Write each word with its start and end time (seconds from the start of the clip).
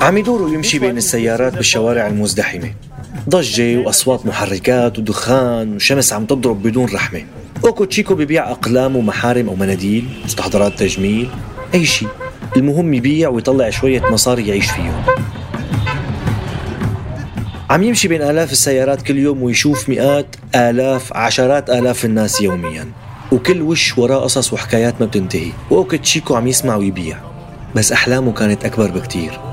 عم 0.00 0.18
يدور 0.18 0.42
ويمشي 0.42 0.78
بين 0.78 0.96
السيارات 0.96 1.54
بالشوارع 1.54 2.06
المزدحمة. 2.06 2.72
ضجة 3.28 3.76
وأصوات 3.76 4.26
محركات 4.26 4.98
ودخان 4.98 5.76
وشمس 5.76 6.12
عم 6.12 6.24
تضرب 6.24 6.62
بدون 6.62 6.88
رحمة. 6.94 7.22
أوكو 7.64 7.84
تشيكو 7.84 8.14
ببيع 8.14 8.50
أقلام 8.50 8.96
ومحارم 8.96 9.48
أو 9.48 9.54
مناديل 9.54 10.08
مستحضرات 10.24 10.78
تجميل 10.78 11.28
أي 11.74 11.86
شيء 11.86 12.08
المهم 12.56 12.94
يبيع 12.94 13.28
ويطلع 13.28 13.70
شوية 13.70 14.02
مصاري 14.10 14.48
يعيش 14.48 14.70
فيهم. 14.70 15.02
عم 17.70 17.82
يمشي 17.82 18.08
بين 18.08 18.22
آلاف 18.22 18.52
السيارات 18.52 19.02
كل 19.02 19.18
يوم 19.18 19.42
ويشوف 19.42 19.88
مئات 19.88 20.36
آلاف 20.54 21.12
عشرات 21.12 21.70
آلاف 21.70 22.04
الناس 22.04 22.40
يوميا. 22.40 22.88
وكل 23.32 23.62
وش 23.62 23.98
وراه 23.98 24.18
قصص 24.18 24.52
وحكايات 24.52 24.94
ما 25.00 25.06
بتنتهي. 25.06 25.52
وأوكو 25.70 25.96
تشيكو 25.96 26.34
عم 26.34 26.48
يسمع 26.48 26.76
ويبيع. 26.76 27.18
بس 27.74 27.92
أحلامه 27.92 28.32
كانت 28.32 28.64
أكبر 28.64 28.90
بكتير. 28.90 29.47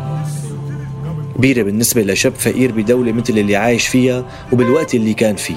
كبيرة 1.36 1.64
بالنسبة 1.64 2.02
لشاب 2.02 2.33
فقير 2.36 2.72
بدولة 2.72 3.11
مثل 3.11 3.38
اللي 3.38 3.55
عايش 3.55 3.88
فيها 3.88 4.25
وبالوقت 4.52 4.95
اللي 4.95 5.14
كان 5.14 5.36
فيه 5.36 5.55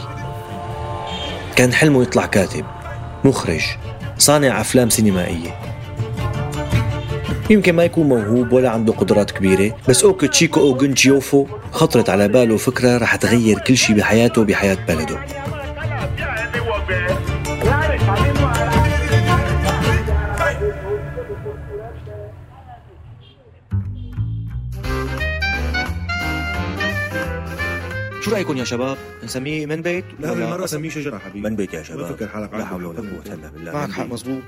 كان 1.57 1.73
حلمه 1.73 2.03
يطلع 2.03 2.27
كاتب 2.27 2.65
مخرج 3.25 3.63
صانع 4.19 4.61
أفلام 4.61 4.91
سينمائية 4.91 5.55
يمكن 7.51 7.75
ما 7.75 7.85
يكون 7.85 8.09
موهوب 8.09 8.53
ولا 8.53 8.71
عنده 8.71 8.93
قدرات 8.93 9.31
كبيرة 9.31 9.77
بس 9.89 10.05
أوكو 10.05 10.27
تشيكو 10.27 10.61
أو 10.61 10.77
جنشيوفو 10.77 11.47
خطرت 11.73 12.11
على 12.11 12.29
باله 12.29 12.57
فكرة 12.57 12.99
رح 12.99 13.17
تغير 13.17 13.59
كل 13.59 13.77
شيء 13.77 13.97
بحياته 13.97 14.41
وبحياة 14.41 14.79
بلده 14.89 15.19
شو 28.21 28.31
رايكم 28.31 28.57
يا 28.57 28.65
شباب؟ 28.65 28.97
نسميه 29.25 29.67
من 29.67 29.83
بيت؟ 29.83 30.05
لا 30.21 30.35
بالمرة 30.35 30.67
سميه 30.67 30.91
شجرة 30.91 31.19
حبيبي 31.19 31.49
من 31.49 31.57
بيت 31.57 31.75
يا 31.75 31.83
شباب 31.83 32.13
بفكر 32.13 32.29
حالك 32.29 32.55
لا. 32.55 32.65
حول 32.65 32.85
ولا 32.85 32.99
قوة 32.99 33.35
إلا 33.35 33.49
بالله 33.49 33.73
معك 33.73 33.91
حق. 33.91 34.07
مزبوط 34.07 34.43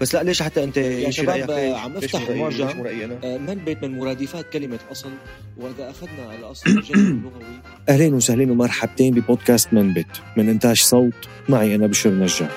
بس 0.00 0.14
لا 0.14 0.22
ليش 0.22 0.42
حتى 0.42 0.64
أنت 0.64 0.76
يا 0.76 1.10
شباب؟ 1.10 1.50
عم 1.50 1.96
أفتح 1.96 2.20
مو 2.20 2.26
رأيي؟ 2.26 2.42
معجم 2.42 2.66
ليش 2.66 2.76
مو 2.76 2.84
رأيي 2.84 3.04
أنا؟ 3.04 3.18
آه، 3.24 3.38
من 3.38 3.54
بيت 3.54 3.82
من 3.84 3.98
مرادفات 3.98 4.52
كلمة 4.52 4.78
أصل 4.92 5.10
وإذا 5.56 5.90
أخذنا 5.90 6.34
الأصل 6.38 6.70
الجذري 6.70 7.00
اللغوي 7.00 7.60
أهلين 7.88 8.14
وسهلين 8.14 8.50
ومرحبتين 8.50 9.14
ببودكاست 9.14 9.72
من 9.72 9.92
بيت 9.92 10.06
من 10.36 10.48
إنتاج 10.48 10.80
صوت 10.80 11.28
معي 11.48 11.74
أنا 11.74 11.86
بشر 11.86 12.10
نجار 12.10 12.48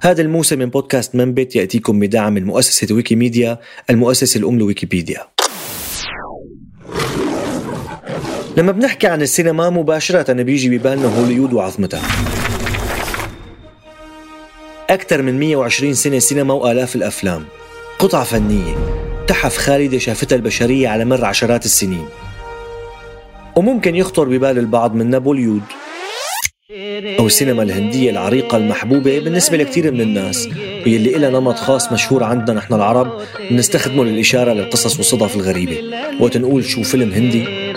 هذا 0.00 0.22
الموسم 0.22 0.58
من 0.58 0.66
بودكاست 0.66 1.14
منبت 1.14 1.56
يأتيكم 1.56 2.00
بدعم 2.00 2.32
من 2.32 2.44
مؤسسة 2.44 2.94
ويكيميديا 2.94 3.58
المؤسسة 3.90 4.38
الأم 4.38 4.58
لويكيبيديا. 4.58 5.20
لما 8.56 8.72
بنحكي 8.72 9.06
عن 9.06 9.22
السينما 9.22 9.70
مباشرة 9.70 10.32
بيجي 10.32 10.78
ببالنا 10.78 11.18
هوليود 11.18 11.52
وعظمتها 11.52 12.02
أكثر 14.90 15.22
من 15.22 15.40
120 15.40 15.94
سنة 15.94 16.18
سينما 16.18 16.54
وآلاف 16.54 16.96
الأفلام. 16.96 17.44
قطعة 17.98 18.24
فنية 18.24 18.74
تحف 19.26 19.56
خالدة 19.56 19.98
شافتها 19.98 20.36
البشرية 20.36 20.88
على 20.88 21.04
مر 21.04 21.24
عشرات 21.24 21.64
السنين. 21.64 22.06
وممكن 23.56 23.96
يخطر 23.96 24.24
ببال 24.24 24.58
البعض 24.58 24.94
من 24.94 25.18
بوليود 25.18 25.62
أو 27.18 27.26
السينما 27.26 27.62
الهندية 27.62 28.10
العريقة 28.10 28.56
المحبوبة 28.56 29.18
بالنسبة 29.18 29.56
لكثير 29.56 29.92
من 29.92 30.00
الناس 30.00 30.46
واللي 30.86 31.16
إلها 31.16 31.30
نمط 31.30 31.56
خاص 31.56 31.92
مشهور 31.92 32.24
عندنا 32.24 32.56
نحن 32.56 32.74
العرب 32.74 33.22
بنستخدمه 33.50 34.04
للإشارة 34.04 34.52
للقصص 34.52 34.96
والصدف 34.96 35.36
الغريبة. 35.36 35.96
وقت 36.20 36.36
نقول 36.36 36.64
شو 36.64 36.82
فيلم 36.82 37.12
هندي 37.12 37.72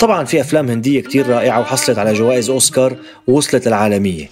طبعا 0.00 0.24
في 0.24 0.40
أفلام 0.40 0.68
هندية 0.68 1.00
كتير 1.00 1.26
رائعة 1.26 1.60
وحصلت 1.60 1.98
على 1.98 2.12
جوائز 2.12 2.50
أوسكار 2.50 2.96
ووصلت 3.26 3.68
للعالمية. 3.68 4.28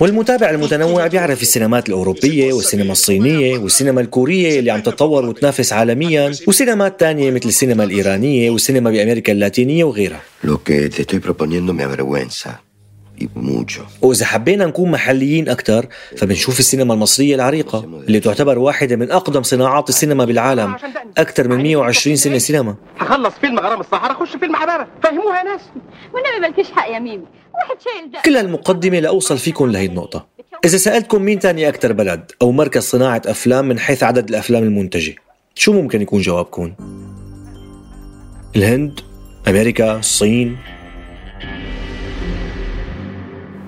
والمتابع 0.00 0.50
المتنوع 0.50 1.06
بيعرف 1.06 1.42
السينمات 1.42 1.88
الأوروبية 1.88 2.52
والسينما 2.52 2.92
الصينية 2.92 3.58
والسينما 3.58 4.00
الكورية 4.00 4.58
اللي 4.58 4.70
عم 4.70 4.80
تتطور 4.80 5.26
وتنافس 5.26 5.72
عالميا 5.72 6.32
وسينمات 6.48 7.00
تانية 7.00 7.30
مثل 7.30 7.48
السينما 7.48 7.84
الإيرانية 7.84 8.50
والسينما 8.50 8.90
بأمريكا 8.90 9.32
اللاتينية 9.32 9.84
وغيرها 9.84 10.20
Lo 10.44 10.56
que 10.64 10.88
te 10.90 11.02
estoy 11.02 11.20
proponiendo 11.20 11.72
me 11.72 11.82
avergüenza. 11.84 12.60
Y 13.20 13.28
mucho. 13.36 13.80
وإذا 14.02 14.26
حبينا 14.26 14.66
نكون 14.66 14.90
محليين 14.90 15.48
أكثر 15.48 15.86
فبنشوف 16.16 16.58
السينما 16.60 16.94
المصرية 16.94 17.34
العريقة 17.34 17.84
اللي 18.08 18.20
تعتبر 18.20 18.58
واحدة 18.58 18.96
من 18.96 19.10
أقدم 19.10 19.42
صناعات 19.42 19.88
السينما 19.88 20.24
بالعالم 20.24 20.76
أكثر 21.18 21.48
من 21.48 21.62
120 21.62 22.16
سنة 22.16 22.38
سينما 22.38 22.74
هخلص 22.98 23.34
فيلم 23.40 23.58
غرام 23.58 23.80
الصحراء 23.80 24.12
اخش 24.12 24.36
فيلم 24.36 24.56
حبابه 24.56 24.86
فهموها 25.02 25.38
يا 25.38 25.42
ناس 25.44 25.60
والنبي 26.14 26.40
مالكيش 26.40 26.70
حق 26.72 26.90
يا 26.90 26.98
ميمي 26.98 27.24
كل 28.24 28.36
هالمقدمة 28.36 28.98
لأوصل 28.98 29.38
فيكم 29.38 29.70
لهي 29.70 29.86
النقطة 29.86 30.26
إذا 30.64 30.76
سألتكم 30.76 31.22
مين 31.22 31.38
تاني 31.38 31.68
أكثر 31.68 31.92
بلد 31.92 32.32
أو 32.42 32.52
مركز 32.52 32.82
صناعة 32.82 33.22
أفلام 33.26 33.68
من 33.68 33.78
حيث 33.78 34.02
عدد 34.02 34.28
الأفلام 34.28 34.62
المنتجة 34.62 35.14
شو 35.54 35.72
ممكن 35.72 36.02
يكون 36.02 36.20
جوابكم؟ 36.20 36.72
الهند؟ 38.56 39.00
أمريكا؟ 39.48 39.98
الصين؟ 39.98 40.56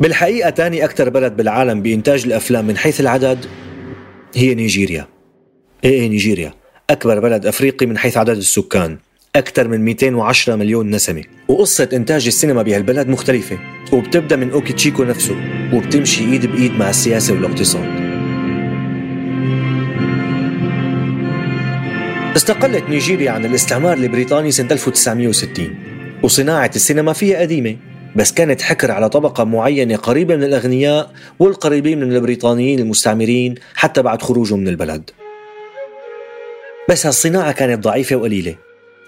بالحقيقة 0.00 0.50
تاني 0.50 0.84
أكثر 0.84 1.08
بلد 1.08 1.36
بالعالم 1.36 1.82
بإنتاج 1.82 2.24
الأفلام 2.26 2.66
من 2.66 2.76
حيث 2.76 3.00
العدد 3.00 3.46
هي 4.34 4.54
نيجيريا 4.54 5.06
إيه 5.84 5.90
إيه 5.90 6.08
نيجيريا 6.08 6.54
أكبر 6.90 7.20
بلد 7.20 7.46
أفريقي 7.46 7.86
من 7.86 7.98
حيث 7.98 8.16
عدد 8.16 8.36
السكان 8.36 8.98
أكثر 9.36 9.68
من 9.68 9.80
210 9.84 10.56
مليون 10.56 10.90
نسمة 10.90 11.24
وقصة 11.48 11.88
إنتاج 11.92 12.26
السينما 12.26 12.62
بهالبلد 12.62 13.08
مختلفة 13.08 13.58
وبتبدأ 13.92 14.36
من 14.36 14.50
أوكيتشوكو 14.50 15.04
نفسه 15.04 15.36
وبتمشي 15.72 16.24
إيد 16.24 16.46
بإيد 16.46 16.72
مع 16.72 16.90
السياسة 16.90 17.34
والاقتصاد. 17.34 18.14
استقلت 22.36 22.90
نيجيريا 22.90 23.30
عن 23.30 23.44
الاستعمار 23.44 23.96
البريطاني 23.96 24.50
سنة 24.50 24.68
1960 24.72 25.76
وصناعة 26.22 26.70
السينما 26.76 27.12
فيها 27.12 27.40
قديمة 27.40 27.76
بس 28.16 28.32
كانت 28.32 28.62
حكر 28.62 28.90
على 28.90 29.08
طبقة 29.08 29.44
معينة 29.44 29.96
قريبة 29.96 30.36
من 30.36 30.44
الأغنياء 30.44 31.10
والقريبين 31.38 32.00
من 32.00 32.16
البريطانيين 32.16 32.78
المستعمرين 32.78 33.54
حتى 33.74 34.02
بعد 34.02 34.22
خروجهم 34.22 34.60
من 34.60 34.68
البلد. 34.68 35.10
بس 36.90 37.06
هالصناعة 37.06 37.52
كانت 37.52 37.84
ضعيفة 37.84 38.16
وقليلة 38.16 38.54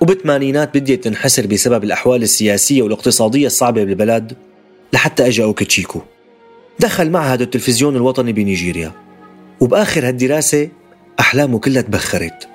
وبالثمانينات 0.01 0.77
بديت 0.77 1.05
تنحسر 1.05 1.47
بسبب 1.47 1.85
الأحوال 1.85 2.23
السياسية 2.23 2.83
والاقتصادية 2.83 3.47
الصعبة 3.47 3.85
بالبلد. 3.85 4.33
لحتى 4.93 5.27
أجا 5.27 5.45
أوكتشيكو 5.45 6.01
دخل 6.81 7.11
معهد 7.11 7.41
التلفزيون 7.41 7.97
الوطني 7.97 8.33
بنيجيريا. 8.33 8.93
وبآخر 9.61 10.09
هالدراسة 10.09 10.69
أحلامه 11.21 11.59
كلها 11.59 11.83
تبخرت. 11.83 12.49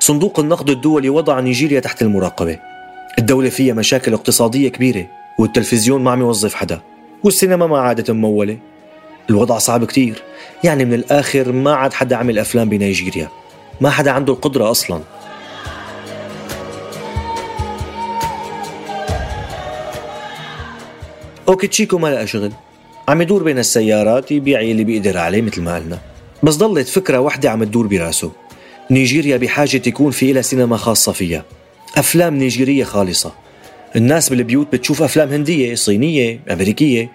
صندوق 0.00 0.40
النقد 0.40 0.70
الدولي 0.70 1.08
وضع 1.08 1.40
نيجيريا 1.40 1.80
تحت 1.80 2.02
المراقبة. 2.02 2.58
الدولة 3.18 3.48
فيها 3.48 3.74
مشاكل 3.74 4.12
اقتصادية 4.12 4.68
كبيرة 4.68 5.06
والتلفزيون 5.38 6.02
ما 6.02 6.10
عم 6.10 6.20
يوظف 6.20 6.54
حدا 6.54 6.80
والسينما 7.24 7.66
ما 7.66 7.78
عادت 7.78 8.10
ممولة. 8.10 8.58
الوضع 9.30 9.58
صعب 9.58 9.84
كتير. 9.84 10.22
يعني 10.64 10.84
من 10.84 10.94
الآخر 10.94 11.52
ما 11.52 11.74
عاد 11.74 11.92
حدا 11.92 12.16
عمل 12.16 12.38
أفلام 12.38 12.68
بنيجيريا. 12.68 13.28
ما 13.80 13.90
حدا 13.90 14.10
عنده 14.10 14.32
القدرة 14.32 14.70
أصلاً. 14.70 15.00
أوكيتشيكو 21.48 21.98
ما 21.98 22.08
لقى 22.08 22.26
شغل. 22.26 22.52
عم 23.08 23.22
يدور 23.22 23.42
بين 23.42 23.58
السيارات 23.58 24.32
يبيع 24.32 24.60
اللي 24.60 24.84
بيقدر 24.84 25.18
عليه 25.18 25.42
مثل 25.42 25.62
ما 25.62 25.76
قلنا. 25.76 25.98
بس 26.42 26.56
ضلت 26.56 26.88
فكرة 26.88 27.18
واحدة 27.18 27.50
عم 27.50 27.64
تدور 27.64 27.86
براسه. 27.86 28.32
نيجيريا 28.90 29.36
بحاجة 29.36 29.82
يكون 29.86 30.10
في 30.10 30.32
لها 30.32 30.42
سينما 30.42 30.76
خاصة 30.76 31.12
فيها. 31.12 31.44
أفلام 31.96 32.36
نيجيرية 32.36 32.84
خالصة. 32.84 33.32
الناس 33.96 34.28
بالبيوت 34.28 34.72
بتشوف 34.72 35.02
أفلام 35.02 35.28
هندية 35.28 35.74
صينية 35.74 36.40
أمريكية. 36.50 37.10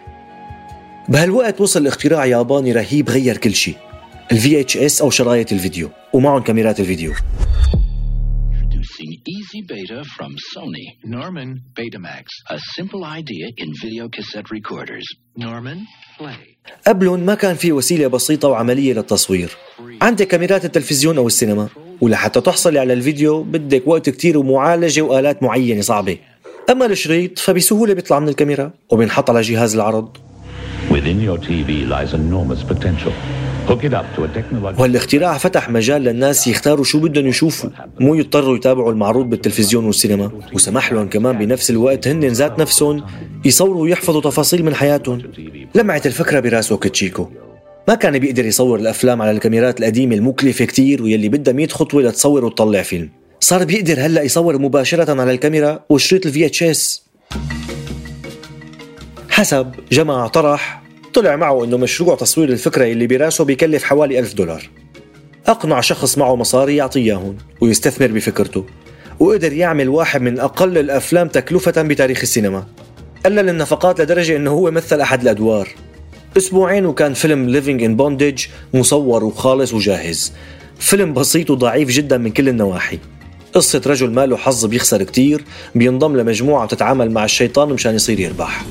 بهالوقت 1.10 1.62
وصل 1.62 1.88
اختراع 1.88 2.26
ياباني 2.26 2.72
رهيب 2.72 3.10
غير 3.10 3.38
كل 3.38 3.54
شيء 3.54 3.76
ال 4.32 4.60
VHS 4.60 5.02
أو 5.02 5.10
شرايط 5.10 5.52
الفيديو. 5.52 5.90
ومعهم 6.14 6.42
كاميرات 6.42 6.80
الفيديو. 6.80 7.14
Beta 9.72 10.04
from 10.18 10.32
Sony. 10.52 10.86
Norman 11.18 11.50
Betamax. 11.78 12.26
A 12.50 12.60
simple 12.76 13.04
idea 13.20 13.46
in 13.64 13.70
video 13.84 14.10
cassette 14.16 14.50
recorders. 14.58 15.06
Norman, 15.38 15.78
play. 16.18 16.58
قبلهم 16.88 17.20
ما 17.26 17.36
كان 17.36 17.56
في 17.56 17.72
وسيلة 17.72 18.08
بسيطة 18.08 18.48
وعملية 18.48 18.94
للتصوير 18.94 19.58
عندك 20.02 20.28
كاميرات 20.28 20.66
التلفزيون 20.66 21.18
أو 21.18 21.28
السينما 21.28 21.70
ولحتى 22.02 22.42
تحصلي 22.42 22.80
على 22.80 22.94
الفيديو 22.94 23.44
بدك 23.44 23.88
وقت 23.88 24.10
كتير 24.10 24.38
ومعالجة 24.38 25.02
وآلات 25.02 25.44
معينة 25.44 25.82
صعبة 25.82 26.18
أما 26.70 26.86
الشريط 26.86 27.40
فبسهولة 27.40 27.94
بيطلع 27.94 28.20
من 28.20 28.30
الكاميرا 28.30 28.74
وبينحط 28.90 29.30
على 29.30 29.42
جهاز 29.42 29.76
العرض 29.76 30.18
Within 30.90 31.22
your 31.22 31.38
TV 31.38 31.70
lies 31.88 32.14
enormous 32.14 32.64
potential. 32.74 33.14
وهالاختراع 34.78 35.38
فتح 35.38 35.70
مجال 35.70 36.02
للناس 36.02 36.48
يختاروا 36.48 36.84
شو 36.84 37.00
بدهم 37.00 37.28
يشوفوا. 37.28 37.70
مو 38.00 38.16
يضطروا 38.16 38.56
يتابعوا 38.56 38.92
المعروض 38.92 39.30
بالتلفزيون 39.30 39.86
والسينما. 39.86 40.32
وسمح 40.54 40.94
لهم 40.94 41.10
كمان 41.10 41.38
بنفس 41.38 41.70
الوقت 41.70 42.08
هن 42.08 42.26
ذات 42.26 42.60
نفسهم 42.60 43.04
يصوروا 43.46 43.82
ويحفظوا 43.82 44.22
تفاصيل 44.22 44.66
من 44.66 44.76
حياتهم. 44.76 45.22
لمعت 45.76 46.08
الفكرة 46.08 46.40
براسه 46.40 46.78
كتشيكو. 46.78 47.28
ما 47.88 47.96
كان 47.96 48.20
بيقدر 48.20 48.46
يصور 48.46 48.80
الأفلام 48.80 49.22
على 49.22 49.32
الكاميرات 49.32 49.80
القديمة 49.80 50.16
المكلفة 50.16 50.66
كتير 50.66 51.04
ويلي 51.04 51.30
بدها 51.30 51.54
100 51.54 51.68
خطوة 51.68 52.02
لتصور 52.02 52.46
وتطلع 52.46 52.82
فيلم. 52.82 53.10
صار 53.40 53.64
بيقدر 53.64 54.00
هلأ 54.00 54.22
يصور 54.22 54.58
مباشرة 54.58 55.22
على 55.22 55.32
الكاميرا 55.32 55.80
وشريط 55.90 56.26
ال 56.26 56.46
VHS 56.46 57.04
حسب 59.30 59.72
جمع 59.92 60.28
طرح 60.28 60.81
طلع 61.14 61.36
معه 61.36 61.64
إنه 61.64 61.78
مشروع 61.78 62.16
تصوير 62.16 62.50
الفكرة 62.50 62.86
اللي 62.86 63.08
براسه 63.08 63.44
بيكلف 63.44 63.84
حوالي 63.84 64.20
ألف 64.20 64.34
دولار. 64.34 64.70
أقنع 65.48 65.82
شخص 65.82 66.18
معه 66.18 66.36
مصاري 66.36 66.76
يعطيه 66.76 67.02
اياهم 67.02 67.38
ويستثمر 67.62 68.08
بفكرته 68.08 68.66
وقدر 69.20 69.54
يعمل 69.54 69.90
واحد 69.90 70.22
من 70.22 70.40
أقل 70.40 70.78
الأفلام 70.78 71.28
تكلفة 71.28 71.82
بتاريخ 71.82 72.20
السينما. 72.22 72.66
قلل 73.26 73.50
النفقات 73.50 74.02
لدرجة 74.02 74.36
إنه 74.36 74.52
هو 74.52 74.72
مثل 74.72 75.02
أحد 75.02 75.22
الأدوار. 75.22 75.68
أسبوعين 76.38 76.86
وكان 76.86 77.14
فيلم 77.14 77.50
Living 77.50 77.84
in 77.84 77.96
Bondage 77.96 78.46
مصور 78.74 79.24
وخالص 79.24 79.74
وجاهز. 79.74 80.34
فيلم 80.80 81.14
بسيط 81.14 81.50
وضعيف 81.50 81.90
جدا 81.90 82.18
من 82.18 82.32
كل 82.32 82.50
النواحي. 82.50 83.00
قصة 83.54 83.82
رجل 83.88 84.12
ماله 84.12 84.38
حظ 84.38 84.66
بيخسر 84.66 85.04
كتير 85.04 85.44
بينضم 85.76 86.18
لمجموعة 86.18 86.66
بتتعامل 86.66 87.12
مع 87.12 87.26
الشيطان 87.26 87.70
مشان 87.70 87.96
يصير 87.96 88.20
يربح. 88.20 88.66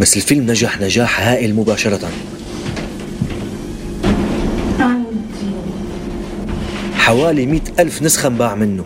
بس 0.00 0.16
الفيلم 0.16 0.50
نجح 0.50 0.80
نجاح 0.80 1.20
هائل 1.20 1.54
مباشرة. 1.54 2.10
حوالي 6.94 7.46
مئة 7.46 7.62
ألف 7.78 8.02
نسخة 8.02 8.26
انباع 8.26 8.54
منه. 8.54 8.84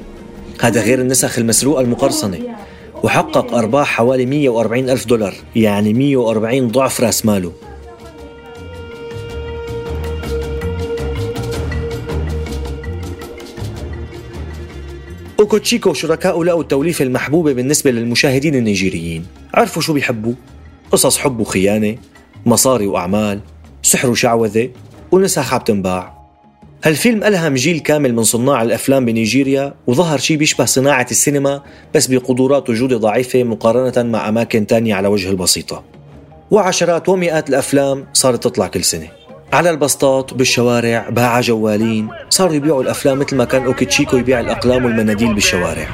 هذا 0.61 0.81
غير 0.81 1.01
النسخ 1.01 1.39
المسروقة 1.39 1.81
المقرصنة. 1.81 2.39
وحقق 3.03 3.55
أرباح 3.55 3.89
حوالي 3.89 4.27
140 4.27 4.91
ألف 4.91 5.07
دولار 5.07 5.35
يعني 5.57 5.93
140 5.93 6.69
ضعف 6.69 7.01
رأس 7.01 7.27
ماله. 7.27 7.53
أوكوتشيكو 15.41 15.91
وشركائه 15.91 16.45
لقوا 16.45 16.63
التوليفة 16.63 17.05
المحبوبة 17.05 17.53
بالنسبة 17.53 17.91
للمشاهدين 17.91 18.55
النيجيريين. 18.55 19.27
عرفوا 19.55 19.83
شو 19.83 19.93
بيحبوا؟ 19.93 20.33
قصص 20.93 21.19
حب 21.19 21.41
وخيانة 21.41 21.97
مصاري 22.47 22.87
وأعمال 22.87 23.41
سحر 23.83 24.11
وشعوذة 24.11 24.71
ونسخ 25.13 25.55
عم 25.55 25.61
تنباع 25.61 26.21
هالفيلم 26.85 27.25
ألهم 27.25 27.55
جيل 27.55 27.81
كامل 27.81 28.15
من 28.15 28.23
صناع 28.23 28.63
الأفلام 28.63 29.05
بنيجيريا 29.05 29.75
وظهر 29.87 30.19
شيء 30.19 30.37
بيشبه 30.37 30.65
صناعة 30.65 31.07
السينما 31.11 31.63
بس 31.95 32.07
بقدرات 32.07 32.71
وجودة 32.71 32.97
ضعيفة 32.97 33.43
مقارنة 33.43 34.11
مع 34.11 34.29
أماكن 34.29 34.67
تانية 34.67 34.95
على 34.95 35.09
وجه 35.09 35.31
البسيطة. 35.31 35.85
وعشرات 36.51 37.09
ومئات 37.09 37.49
الأفلام 37.49 38.07
صارت 38.13 38.45
تطلع 38.45 38.67
كل 38.67 38.85
سنة. 38.85 39.20
على 39.53 39.71
البسطات 39.71 40.35
بالشوارع 40.35 41.09
باعة 41.09 41.41
جوالين. 41.41 42.09
صاروا 42.31 42.55
يبيعوا 42.55 42.83
الأفلام 42.83 43.19
مثل 43.19 43.37
ما 43.37 43.45
كان 43.45 43.65
أوكيتشيكو 43.65 44.17
يبيع 44.17 44.41
الأقلام 44.41 44.85
والمناديل 44.85 45.35
بالشوارع. 45.35 45.89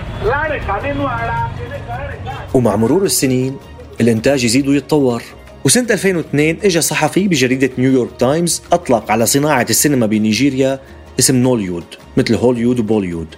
ومع 2.54 2.76
مرور 2.76 3.04
السنين 3.04 3.56
الإنتاج 4.00 4.44
يزيد 4.44 4.68
ويتطور. 4.68 5.22
وسنة 5.64 5.86
2002 5.90 6.56
اجى 6.64 6.80
صحفي 6.80 7.28
بجريدة 7.28 7.70
نيويورك 7.78 8.10
تايمز 8.18 8.62
أطلق 8.72 9.10
على 9.10 9.26
صناعة 9.26 9.66
السينما 9.70 10.06
بنيجيريا 10.06 10.80
اسم 11.18 11.36
نوليود 11.36 11.84
مثل 12.16 12.34
هوليود 12.34 12.80
وبوليود 12.80 13.28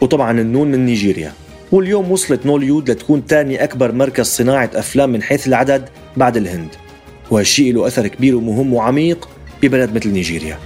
وطبعا 0.00 0.40
النون 0.40 0.70
من 0.70 0.86
نيجيريا. 0.86 1.32
واليوم 1.72 2.12
وصلت 2.12 2.46
نوليود 2.46 2.90
لتكون 2.90 3.22
ثاني 3.28 3.64
أكبر 3.64 3.92
مركز 3.92 4.26
صناعة 4.26 4.70
أفلام 4.74 5.10
من 5.10 5.22
حيث 5.22 5.48
العدد 5.48 5.88
بعد 6.16 6.36
الهند. 6.36 6.68
وهالشيء 7.30 7.74
له 7.74 7.86
أثر 7.86 8.06
كبير 8.06 8.36
ومهم 8.36 8.74
وعميق 8.74 9.28
ببلد 9.62 9.94
مثل 9.94 10.10
نيجيريا 10.12 10.58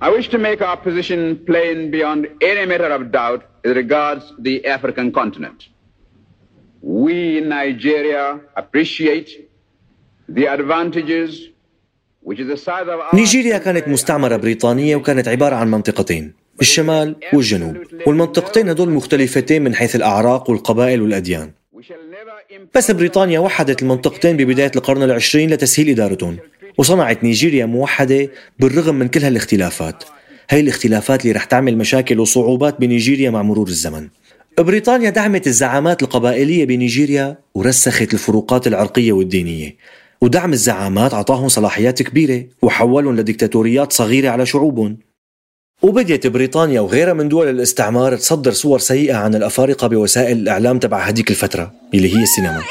I 0.00 0.10
wish 0.10 0.28
to 0.30 0.38
make 0.38 0.60
our 0.68 0.76
position 0.76 1.20
plain 1.46 1.92
beyond 1.92 2.26
any 2.40 2.66
matter 2.66 2.90
of 2.90 3.12
doubt 3.12 3.40
as 3.64 3.76
regards 3.76 4.24
the 4.46 4.66
African 4.66 5.12
continent. 5.12 5.68
We 6.82 7.38
in 7.38 7.48
Nigeria 7.48 8.40
appreciate 8.56 9.28
the 10.28 10.46
advantages 10.46 11.30
which 12.22 12.40
is 12.40 12.48
the 12.48 12.56
size 12.56 12.88
of 12.88 12.98
our 13.00 13.14
نيجيريا 13.14 13.58
كانت 13.58 13.88
مستعمرة 13.88 14.36
بريطانية 14.36 14.96
وكانت 14.96 15.28
عبارة 15.28 15.54
عن 15.54 15.70
منطقتين 15.70 16.41
الشمال 16.62 17.16
والجنوب. 17.32 17.76
والمنطقتين 18.06 18.68
هدول 18.68 18.90
مختلفتين 18.90 19.62
من 19.64 19.74
حيث 19.74 19.96
الأعراق 19.96 20.50
والقبائل 20.50 21.02
والأديان. 21.02 21.50
بس 22.74 22.90
بريطانيا 22.90 23.38
وحدت 23.38 23.82
المنطقتين 23.82 24.36
ببداية 24.36 24.72
القرن 24.76 25.02
العشرين 25.02 25.50
لتسهيل 25.50 25.88
إدارتهم. 25.88 26.36
وصنعت 26.78 27.24
نيجيريا 27.24 27.66
موحدة 27.66 28.30
بالرغم 28.58 28.94
من 28.94 29.08
كل 29.08 29.20
هالاختلافات. 29.20 30.04
هاي 30.50 30.60
الاختلافات 30.60 31.22
اللي 31.22 31.32
رح 31.32 31.44
تعمل 31.44 31.78
مشاكل 31.78 32.20
وصعوبات 32.20 32.80
بنيجيريا 32.80 33.30
مع 33.30 33.42
مرور 33.42 33.68
الزمن. 33.68 34.08
بريطانيا 34.58 35.10
دعمت 35.10 35.46
الزعامات 35.46 36.02
القبائلية 36.02 36.64
بنيجيريا 36.64 37.38
ورسخت 37.54 38.14
الفروقات 38.14 38.66
العرقية 38.66 39.12
والدينية. 39.12 39.76
ودعم 40.20 40.52
الزعامات 40.52 41.14
أعطاهم 41.14 41.48
صلاحيات 41.48 42.02
كبيرة 42.02 42.44
وحولهم 42.62 43.16
لديكتاتوريات 43.16 43.92
صغيرة 43.92 44.28
على 44.28 44.46
شعوبهم. 44.46 44.98
وبديت 45.82 46.26
بريطانيا 46.26 46.80
وغيرها 46.80 47.12
من 47.12 47.28
دول 47.28 47.48
الاستعمار 47.48 48.16
تصدر 48.16 48.52
صور 48.52 48.78
سيئة 48.78 49.14
عن 49.14 49.34
الأفارقة 49.34 49.86
بوسائل 49.86 50.36
الإعلام 50.36 50.78
تبع 50.78 50.98
هديك 50.98 51.30
الفترة 51.30 51.72
اللي 51.94 52.16
هي 52.16 52.22
السينما. 52.22 52.62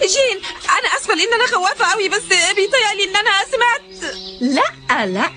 جين 0.00 0.38
أنا 0.64 0.88
أسفة 0.98 1.14
لأن 1.14 1.34
أنا 1.34 1.46
خوافة 1.46 1.92
قوي 1.92 2.08
بس 2.08 2.22
بيتهيألي 2.28 3.04
إن 3.04 3.16
أنا 3.16 3.30
سمعت. 3.52 4.14
لا 4.40 5.06
لا 5.06 5.30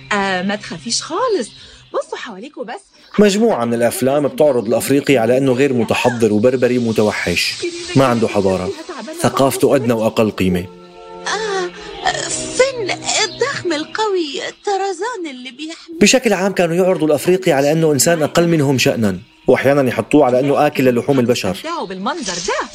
ما 0.44 0.56
تخافيش 0.56 1.02
خالص. 1.02 1.50
بصوا 1.94 2.18
حواليكوا 2.18 2.64
بس. 2.64 2.82
مجموعة 3.20 3.66
من 3.66 3.74
الأفلام 3.74 4.28
بتعرض 4.28 4.68
الأفريقي 4.68 5.18
على 5.18 5.38
أنه 5.38 5.52
غير 5.52 5.74
متحضر 5.74 6.34
وبربري 6.34 6.78
ومتوحش 6.78 7.54
ما 7.96 8.06
عنده 8.06 8.28
حضارة. 8.28 8.70
ثقافته 9.24 9.76
أدنى 9.76 9.94
وأقل 9.94 10.32
قيمة. 10.32 10.77
القوي 14.28 14.52
طرزان 14.66 15.36
اللي 15.36 15.52
بيحمل 15.52 16.00
بشكل 16.02 16.34
عام 16.34 16.52
كانوا 16.52 16.76
يعرضوا 16.76 17.08
الأفريقي 17.08 17.52
على 17.52 17.72
أنه 17.72 17.92
إنسان 17.92 18.24
أقل 18.24 18.48
منهم 18.48 18.78
شأنا 18.78 19.20
وأحيانا 19.48 19.90
يحطوه 19.90 20.26
على 20.26 20.40
أنه 20.40 20.68
آكل 20.68 20.84
للحوم 20.84 21.20
البشر. 21.20 21.58
بالمنظر 21.90 22.34
ده. 22.34 22.68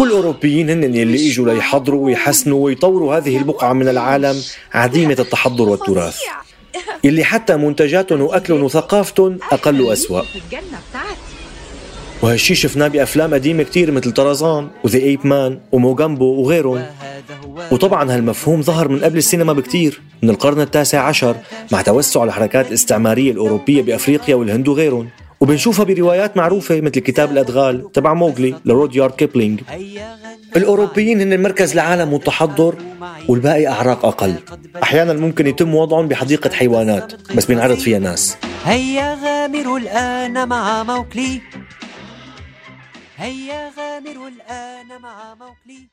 والأوروبيين 0.00 0.70
هن 0.70 0.84
اللي 0.84 1.30
إجوا 1.30 1.52
ليحضروا 1.52 2.06
ويحسنوا 2.06 2.64
ويطوروا 2.64 3.16
هذه 3.16 3.36
البقعة 3.36 3.72
من 3.72 3.88
العالم 3.88 4.42
عديمة 4.72 5.16
التحضر 5.18 5.68
والتراث. 5.68 6.18
يلي 7.04 7.24
حتى 7.24 7.56
منتجاتهم 7.56 8.20
وأكلهم 8.20 8.62
وثقافتهم 8.62 9.38
أقل 9.52 9.80
وأسوأ. 9.80 10.22
وهالشي 12.22 12.54
شفناه 12.54 12.88
بأفلام 12.88 13.34
قديمة 13.34 13.62
كتير 13.62 13.90
مثل 13.90 14.12
طرزان 14.12 14.70
وذا 14.84 14.98
إيب 14.98 15.26
مان 15.26 15.60
وموغامبو 15.72 16.24
وغيرهم. 16.24 16.86
وطبعا 17.72 18.14
هالمفهوم 18.14 18.62
ظهر 18.62 18.88
من 18.88 19.04
قبل 19.04 19.18
السينما 19.18 19.52
بكتير 19.52 20.00
من 20.22 20.30
القرن 20.30 20.60
التاسع 20.60 21.00
عشر 21.02 21.36
مع 21.72 21.82
توسع 21.82 22.24
الحركات 22.24 22.68
الاستعمارية 22.68 23.32
الأوروبية 23.32 23.82
بأفريقيا 23.82 24.34
والهند 24.34 24.68
وغيرهم. 24.68 25.08
وبنشوفها 25.40 25.84
بروايات 25.84 26.36
معروفة 26.36 26.80
مثل 26.80 26.98
كتاب 27.00 27.32
الأدغال 27.32 27.92
تبع 27.92 28.14
موغلي 28.14 28.54
لروديارد 28.64 29.14
كيبلينج. 29.14 29.60
الأوروبيين 30.56 31.20
هن 31.20 31.32
المركز 31.32 31.72
العالم 31.72 32.12
والتحضر 32.12 32.74
والباقي 33.28 33.66
أعراق 33.66 34.04
أقل. 34.04 34.34
أحيانا 34.82 35.12
ممكن 35.12 35.46
يتم 35.46 35.74
وضعهم 35.74 36.08
بحديقة 36.08 36.50
حيوانات 36.50 37.32
بس 37.34 37.44
بينعرض 37.46 37.78
فيها 37.78 37.98
ناس. 37.98 38.36
هيا 38.64 39.18
غامر 39.24 39.76
الآن 39.76 40.48
مع 40.48 40.82
موكلي 40.82 41.40
هيا 43.16 43.70
غامر 43.78 44.28
الآن 44.28 45.02
مع 45.02 45.34
موكلي 45.34 45.88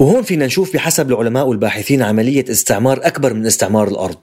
وهون 0.00 0.22
فينا 0.22 0.46
نشوف 0.46 0.74
بحسب 0.74 1.10
العلماء 1.10 1.46
والباحثين 1.46 2.02
عملية 2.02 2.44
استعمار 2.50 3.00
أكبر 3.02 3.34
من 3.34 3.46
استعمار 3.46 3.88
الأرض. 3.88 4.18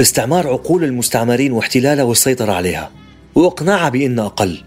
استعمار 0.00 0.48
عقول 0.48 0.84
المستعمرين 0.84 1.52
واحتلالها 1.52 2.04
والسيطرة 2.04 2.52
عليها. 2.52 2.90
وإقناعها 3.34 3.88
بأنها 3.88 4.26
أقل 4.26 4.62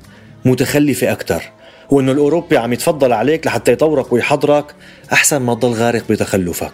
متخلفة 0.45 1.11
أكثر 1.11 1.43
وأنه 1.89 2.11
الأوروبي 2.11 2.57
عم 2.57 2.73
يتفضل 2.73 3.13
عليك 3.13 3.47
لحتى 3.47 3.71
يطورك 3.71 4.13
ويحضرك 4.13 4.75
أحسن 5.13 5.37
ما 5.37 5.53
تضل 5.53 5.73
غارق 5.73 6.03
بتخلفك. 6.09 6.73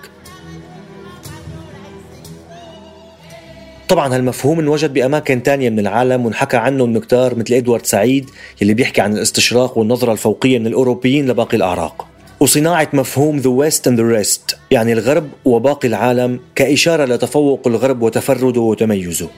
طبعا 3.90 4.16
هالمفهوم 4.16 4.60
انوجد 4.60 4.94
بأماكن 4.94 5.44
تانية 5.44 5.70
من 5.70 5.80
العالم 5.80 6.26
وانحكى 6.26 6.58
عنه 6.58 6.86
النكتار 6.86 7.36
مثل 7.36 7.54
إدوارد 7.54 7.86
سعيد 7.86 8.30
يلي 8.62 8.74
بيحكي 8.74 9.02
عن 9.02 9.14
الاستشراق 9.14 9.78
والنظرة 9.78 10.12
الفوقية 10.12 10.60
من 10.60 10.68
الأوروبيين 10.68 11.28
لباقي 11.28 11.58
الأعراق. 11.58 12.08
وصناعة 12.40 12.90
مفهوم 12.94 13.42
The 13.42 13.46
West 13.64 13.80
and 13.80 13.96
the 13.98 14.22
Rest 14.24 14.56
يعني 14.72 14.94
الغرب 14.94 15.30
وباقي 15.46 15.88
العالم 15.88 16.40
كإشارة 16.56 17.06
لتفوق 17.06 17.68
الغرب 17.68 18.02
وتفرده 18.02 18.62
وتميزه. 18.62 19.30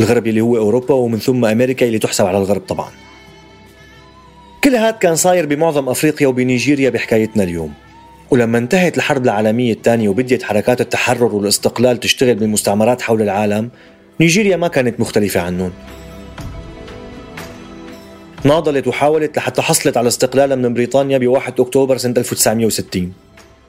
الغرب 0.00 0.26
اللي 0.26 0.40
هو 0.40 0.56
أوروبا 0.56 0.94
ومن 0.94 1.18
ثم 1.18 1.44
أمريكا 1.44 1.86
اللي 1.86 1.98
تحسب 1.98 2.26
على 2.26 2.38
الغرب 2.38 2.60
طبعا. 2.60 2.90
كل 4.64 4.76
هذا 4.76 4.90
كان 4.90 5.16
صاير 5.16 5.46
بمعظم 5.46 5.88
أفريقيا 5.88 6.26
وبنيجيريا 6.26 6.90
بحكايتنا 6.90 7.42
اليوم. 7.42 7.72
ولما 8.30 8.58
انتهت 8.58 8.96
الحرب 8.96 9.24
العالمية 9.24 9.72
الثانية 9.72 10.08
وبديت 10.08 10.42
حركات 10.42 10.80
التحرر 10.80 11.34
والاستقلال 11.34 12.00
تشتغل 12.00 12.34
بالمستعمرات 12.34 13.02
حول 13.02 13.22
العالم 13.22 13.70
نيجيريا 14.20 14.56
ما 14.56 14.68
كانت 14.68 15.00
مختلفة 15.00 15.40
عنهم 15.40 15.72
ناضلت 18.44 18.86
وحاولت 18.86 19.36
لحتى 19.36 19.62
حصلت 19.62 19.96
على 19.96 20.08
استقلالها 20.08 20.56
من 20.56 20.74
بريطانيا 20.74 21.18
ب 21.18 21.26
1 21.26 21.60
أكتوبر 21.60 21.96
سنة 21.96 22.14
1960 22.18 23.12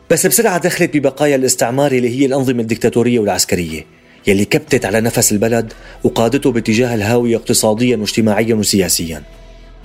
بس 0.09 0.27
بسرعة 0.27 0.57
دخلت 0.57 0.97
ببقايا 0.97 1.35
الاستعمار 1.35 1.91
اللي 1.91 2.19
هي 2.19 2.25
الأنظمة 2.25 2.61
الدكتاتورية 2.61 3.19
والعسكرية 3.19 3.85
يلي 4.27 4.45
كبتت 4.45 4.85
على 4.85 5.01
نفس 5.01 5.31
البلد 5.31 5.73
وقادته 6.03 6.51
باتجاه 6.51 6.95
الهاوية 6.95 7.35
اقتصاديا 7.35 7.97
واجتماعيا 7.97 8.55
وسياسيا. 8.55 9.23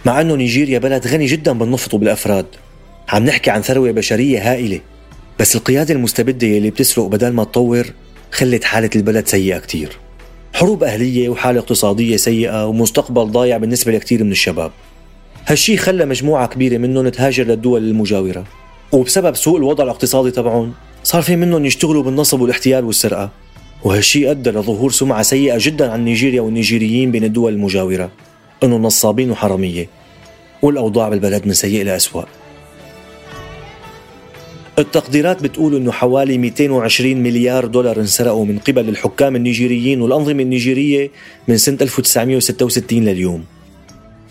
مع 0.07 0.21
أنه 0.21 0.35
نيجيريا 0.35 0.79
بلد 0.79 1.07
غني 1.07 1.27
جدا 1.27 1.53
بالنفط 1.53 1.95
وبالأفراد. 1.95 2.47
عم 3.12 3.25
نحكي 3.25 3.50
عن 3.50 3.62
ثروة 3.62 3.90
بشرية 3.90 4.52
هائلة. 4.52 4.81
بس 5.38 5.57
القيادة 5.57 5.95
المستبدة 5.95 6.47
يلي 6.47 6.71
بتسرق 6.71 7.07
بدل 7.07 7.33
ما 7.33 7.45
تطور 7.45 7.87
خلت 8.31 8.64
حالة 8.64 8.90
البلد 8.97 9.26
سيئة 9.26 9.59
كتير. 9.59 9.99
حروب 10.55 10.85
أهلية 10.85 11.29
وحالة 11.29 11.61
اقتصادية 11.61 12.17
سيئة 12.17 12.67
ومستقبل 12.67 13.25
ضايع 13.25 13.57
بالنسبة 13.57 13.93
لكثير 13.93 14.25
من 14.25 14.33
الشباب. 14.33 14.71
هالشي 15.47 15.76
خلى 15.76 16.05
مجموعة 16.05 16.47
كبيرة 16.47 16.79
منهم 16.79 17.09
تهاجر 17.09 17.45
للدول 17.45 17.88
المجاورة. 17.88 18.45
وبسبب 18.93 19.37
سوء 19.37 19.59
الوضع 19.59 19.85
الاقتصادي 19.85 20.31
تبعهم 20.31 20.73
صار 21.05 21.23
في 21.23 21.37
منهم 21.37 21.67
يشتغلوا 21.67 22.02
بالنصب 22.02 22.40
والاحتيال 22.40 22.85
والسرقة. 22.85 23.31
وهالشي 23.85 24.31
أدى 24.31 24.50
لظهور 24.50 24.90
سمعة 24.90 25.23
سيئة 25.23 25.57
جدا 25.59 25.93
عن 25.93 26.05
نيجيريا 26.05 26.40
والنيجيريين 26.40 27.11
بين 27.11 27.25
الدول 27.25 27.52
المجاورة. 27.52 28.11
إنه 28.62 28.76
نصابين 28.76 29.31
وحرامية. 29.31 29.88
والأوضاع 30.62 31.09
بالبلد 31.09 31.47
من 31.47 31.52
سيء 31.52 31.85
لأسوأ. 31.85 32.25
التقديرات 34.79 35.43
بتقول 35.43 35.77
إنه 35.77 35.93
حوالي 35.93 36.39
220 36.39 37.17
مليار 37.17 37.67
دولار 37.67 38.00
انسرقوا 38.00 38.45
من 38.45 38.59
قبل 38.59 38.89
الحكام 38.89 39.37
النيجيريين 39.37 40.03
والأنظمة 40.03 40.43
النيجيرية 40.43 41.11
من 41.49 41.57
سنة 41.57 41.79
1966 41.83 43.05
لليوم. 43.05 43.45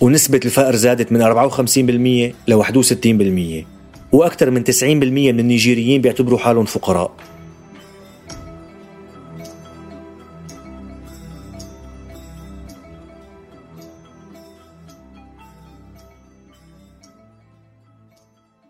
ونسبة 0.02 0.40
الفقر 0.46 0.76
زادت 0.76 1.12
من 1.12 1.22
54% 1.22 2.34
ل 2.48 2.54
61% 2.54 3.66
وأكثر 4.12 4.50
من 4.50 4.64
90% 4.64 4.84
من 4.84 5.40
النيجيريين 5.40 6.02
بيعتبروا 6.02 6.40
حالهم 6.40 6.66
فقراء 6.66 7.12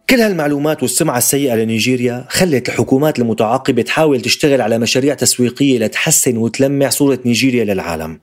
كل 0.09 0.21
هالمعلومات 0.21 0.81
والسمعة 0.81 1.17
السيئة 1.17 1.55
لنيجيريا 1.55 2.25
خلت 2.29 2.69
الحكومات 2.69 3.19
المتعاقبة 3.19 3.81
تحاول 3.81 4.21
تشتغل 4.21 4.61
على 4.61 4.77
مشاريع 4.79 5.13
تسويقية 5.13 5.79
لتحسن 5.79 6.37
وتلمع 6.37 6.89
صورة 6.89 7.19
نيجيريا 7.25 7.63
للعالم. 7.63 8.19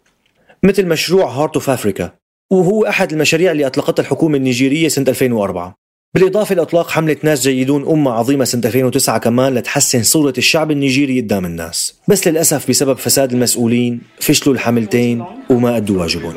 مثل 0.62 0.87
مشروع 0.87 1.31
Heart 1.31 1.55
of 1.55 1.71
Africa 1.71 2.12
وهو 2.52 2.87
أحد 2.87 3.12
المشاريع 3.12 3.52
اللي 3.52 3.66
أطلقتها 3.66 4.02
الحكومة 4.02 4.37
النيجيرية 4.37 4.88
سنة 4.88 5.05
2004 5.09 5.75
بالإضافة 6.14 6.55
لإطلاق 6.55 6.90
حملة 6.90 7.16
ناس 7.23 7.43
جيدون 7.43 7.88
أمة 7.88 8.11
عظيمة 8.11 8.45
سنة 8.45 8.62
2009 8.64 9.19
كمان 9.19 9.55
لتحسن 9.55 10.02
صورة 10.02 10.35
الشعب 10.38 10.71
النيجيري 10.71 11.21
قدام 11.21 11.45
الناس. 11.45 11.95
بس 12.09 12.28
للأسف 12.28 12.69
بسبب 12.69 12.97
فساد 12.97 13.33
المسؤولين 13.33 14.00
فشلوا 14.21 14.55
الحملتين 14.55 15.25
وما 15.50 15.76
أدوا 15.76 16.00
واجبهم 16.00 16.35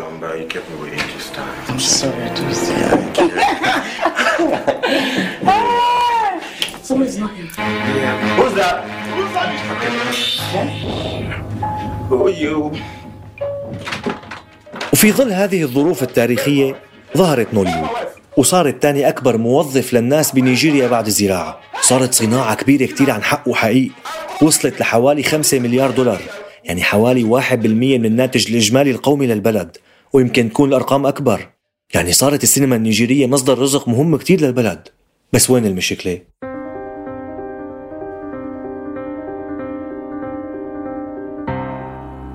Who's 8.38 8.54
that? 8.60 8.75
Who 12.10 12.28
are 12.28 12.38
you? 12.44 12.72
وفي 14.94 15.12
ظل 15.12 15.32
هذه 15.32 15.63
الظروف 15.63 16.04
التاريخية 16.04 16.75
ظهرت 17.18 17.54
نوليوود 17.54 17.89
وصارت 18.38 18.82
ثاني 18.82 19.08
أكبر 19.08 19.38
موظف 19.38 19.94
للناس 19.94 20.32
بنيجيريا 20.32 20.88
بعد 20.88 21.06
الزراعة 21.06 21.60
صارت 21.82 22.13
صناعة 22.13 22.56
كبيرة 22.56 22.86
كتير 22.86 23.12
عن 23.12 23.24
حق 23.24 23.48
وحقيق 23.48 23.92
وصلت 24.42 24.80
لحوالي 24.80 25.24
5 25.24 25.60
مليار 25.60 25.92
دولار 25.92 26.22
يعني 26.63 26.84
حوالي 26.84 27.42
1% 27.42 27.54
من 27.54 28.06
الناتج 28.06 28.51
الإجمالي 28.51 28.92
القومي 28.92 29.28
للبلد 29.28 29.78
ويمكن 30.13 30.50
تكون 30.50 30.70
الأرقام 30.70 31.06
أكبر 31.06 31.50
يعني 31.94 32.12
صارت 32.12 32.44
السينما 32.44 32.75
النيجيرية 32.75 33.28
مصدر 33.28 33.60
رزق 33.60 33.88
مهم 33.88 34.18
كتير 34.18 34.42
للبلد 34.42 34.88
بس 35.34 35.50
وين 35.50 35.66
المشكلة؟ 35.66 36.20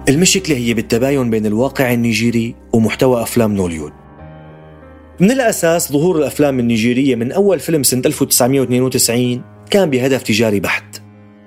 المشكلة 0.09 0.57
هي 0.57 0.75
بالتباين 0.75 1.31
بين 1.31 1.47
الواقع 1.47 1.93
النيجيري 1.93 2.55
ومحتوى 2.73 3.23
أفلام 3.23 3.55
نوليود. 3.55 3.93
من 5.21 5.31
الأساس 5.31 5.93
ظهور 5.93 6.19
الأفلام 6.19 6.59
النيجيرية 6.59 7.15
من 7.15 7.33
أول 7.33 7.61
فيلم 7.61 7.83
سنة 7.83 8.03
1992 8.07 9.43
كان 9.71 9.91
بهدف 9.91 10.23
تجاري 10.23 10.61
بحت. 10.61 10.85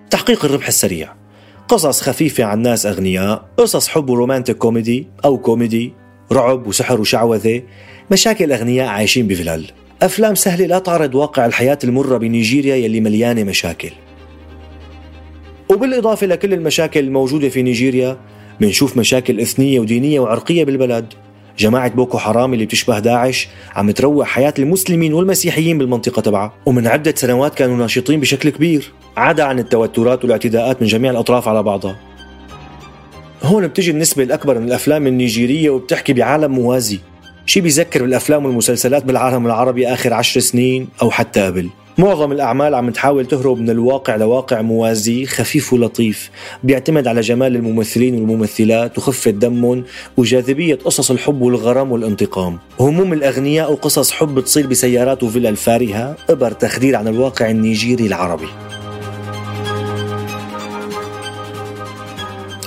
تحقيق 0.10 0.46
الربح 0.46 0.68
السريع. 0.68 1.14
قصص 1.68 2.02
خفيفة 2.02 2.44
عن 2.44 2.62
ناس 2.62 2.86
أغنياء 2.86 3.50
قصص 3.58 3.88
حب 3.88 4.10
و 4.10 4.15
romantic 4.15 4.58
comedy 4.58 5.08
أو 5.26 5.38
كوميدي 5.38 5.94
رعب 6.32 6.68
وسحر 6.68 7.02
وشعوذة 7.02 7.62
مشاكل 8.12 8.52
أغنياء 8.52 8.88
عايشين 8.88 9.28
بفلال 9.28 9.66
أفلام 10.02 10.36
سهلة 10.36 10.66
لا 10.66 10.80
تعرض 10.80 11.16
واقع 11.16 11.46
الحياة 11.46 11.80
المرة 11.84 12.18
بنيجيريا 12.18 12.76
يلي 12.76 13.00
مليانة 13.00 13.44
مشاكل. 13.44 13.92
وبالإضافة 15.70 16.28
لكل 16.28 16.54
المشاكل 16.54 17.00
الموجودة 17.00 17.50
في 17.50 17.62
نيجيريا 17.62 18.18
بنشوف 18.62 18.98
مشاكل 18.98 19.40
إثنية 19.40 19.80
ودينية 19.80 20.20
وعرقية 20.20 20.64
بالبلد. 20.66 21.14
جماعة 21.58 21.96
بوكو 21.96 22.18
حرام 22.18 22.54
اللي 22.54 22.66
بتشبه 22.66 23.00
داعش 23.00 23.48
عم 23.76 23.92
تروع 23.92 24.26
حياة 24.26 24.54
المسلمين 24.60 25.14
والمسيحيين 25.14 25.78
بالمنطقة 25.78 26.22
تبعها. 26.22 26.54
ومن 26.66 26.88
عدة 26.88 27.14
سنوات 27.18 27.56
كانوا 27.56 27.78
ناشطين 27.78 28.20
بشكل 28.20 28.50
كبير. 28.50 28.92
عدا 29.18 29.44
عن 29.44 29.60
التوترات 29.60 30.24
والاعتداءات 30.24 30.82
من 30.82 30.88
جميع 30.88 31.12
الأطراف 31.12 31.48
على 31.48 31.64
بعضها. 31.64 31.96
هون 33.44 33.68
بتجي 33.68 33.92
النسبة 33.92 34.24
الأكبر 34.24 34.60
من 34.60 34.68
الأفلام 34.68 35.08
النيجيرية 35.08 35.70
وبتحكي 35.70 36.14
بعالم 36.14 36.52
موازي. 36.52 37.00
شي 37.46 37.62
بيذكر 37.62 38.02
بالأفلام 38.02 38.46
والمسلسلات 38.46 39.06
بالعالم 39.06 39.46
العربي 39.46 39.88
آخر 39.88 40.14
عشر 40.14 40.40
سنين 40.40 40.88
أو 41.02 41.12
حتى 41.12 41.42
قبل. 41.42 41.70
معظم 42.00 42.32
الأعمال 42.32 42.76
عم 42.76 42.90
تحاول 42.90 43.26
تهرب 43.26 43.58
من 43.58 43.70
الواقع 43.70 44.16
لواقع 44.16 44.62
موازي 44.62 45.26
خفيف 45.26 45.74
ولطيف. 45.74 46.30
بيعتمد 46.64 47.08
على 47.08 47.22
جمال 47.22 47.56
الممثلين 47.56 48.16
والممثلات 48.16 48.98
وخفة 48.98 49.32
دمهم 49.32 49.84
وجاذبية 50.18 50.76
قصص 50.76 51.12
الحب 51.12 51.42
والغرام 51.42 51.92
والانتقام. 51.92 52.60
هموم 52.80 53.14
الأغنياء 53.14 53.72
وقصص 53.72 54.12
حب 54.12 54.36
بتصير 54.36 54.68
بسيارات 54.68 55.24
وفيلا 55.24 55.50
الفارهة 55.50 56.16
إبر 56.30 56.52
تخدير 56.52 56.96
عن 56.96 57.08
الواقع 57.08 57.50
النيجيري 57.50 58.08
العربي. 58.08 58.48